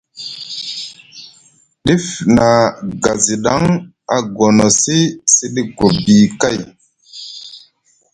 [1.85, 2.05] Dif
[2.35, 2.47] na
[3.03, 3.63] gaziɗaŋ
[4.15, 4.97] a gonosi
[5.33, 6.57] siɗi gobi kay.